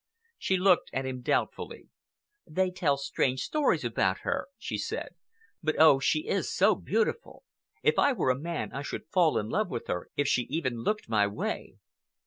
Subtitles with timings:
[0.39, 1.91] She looked at him doubtfully.
[2.47, 5.09] "They tell strange stories about her," she said;
[5.61, 7.43] "but oh, she is so beautiful!
[7.83, 10.77] If I were a man, I should fall in love with her if she even
[10.79, 11.75] looked my way."